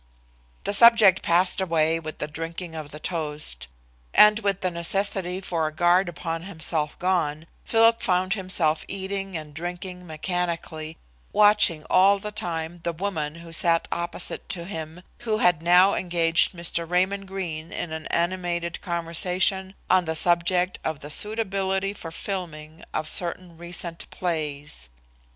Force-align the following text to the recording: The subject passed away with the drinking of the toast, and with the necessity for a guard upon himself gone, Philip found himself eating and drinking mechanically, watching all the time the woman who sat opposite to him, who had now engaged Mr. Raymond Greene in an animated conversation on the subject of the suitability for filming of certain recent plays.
The 0.63 0.73
subject 0.73 1.21
passed 1.21 1.61
away 1.61 1.99
with 1.99 2.17
the 2.17 2.27
drinking 2.27 2.73
of 2.73 2.89
the 2.89 2.99
toast, 2.99 3.67
and 4.15 4.39
with 4.39 4.61
the 4.61 4.71
necessity 4.71 5.39
for 5.41 5.67
a 5.67 5.71
guard 5.71 6.09
upon 6.09 6.41
himself 6.41 6.97
gone, 6.97 7.45
Philip 7.63 8.01
found 8.01 8.33
himself 8.33 8.83
eating 8.87 9.37
and 9.37 9.53
drinking 9.53 10.07
mechanically, 10.07 10.97
watching 11.31 11.83
all 11.87 12.17
the 12.17 12.31
time 12.31 12.79
the 12.81 12.93
woman 12.93 13.35
who 13.45 13.53
sat 13.53 13.87
opposite 13.91 14.49
to 14.49 14.65
him, 14.65 15.03
who 15.19 15.37
had 15.37 15.61
now 15.61 15.93
engaged 15.93 16.53
Mr. 16.53 16.89
Raymond 16.89 17.27
Greene 17.27 17.71
in 17.71 17.91
an 17.91 18.07
animated 18.07 18.81
conversation 18.81 19.75
on 19.87 20.05
the 20.05 20.15
subject 20.15 20.79
of 20.83 21.01
the 21.01 21.11
suitability 21.11 21.93
for 21.93 22.09
filming 22.09 22.83
of 22.91 23.07
certain 23.07 23.55
recent 23.55 24.09
plays. 24.09 24.89